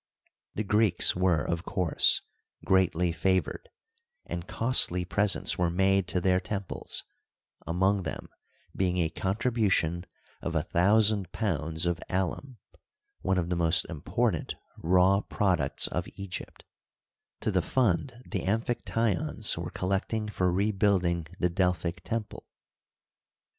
[0.55, 2.23] The Greeks were, of course,
[2.65, 3.69] greatly favored;
[4.25, 7.03] and costly presents were made to their temples,
[7.67, 8.27] among them
[8.75, 10.07] being a contribution
[10.41, 12.57] of a thousand pounds of alum,
[13.21, 16.65] one of the most important raw products of Egypt,
[17.41, 21.91] to the fund the Amphictyons were collecting for rebuilding the Del Digitized byCjOOQlC THE EGYPTIAN
[21.91, 21.91] RENAISSANCE.
[21.91, 22.45] I33 ?hic temple.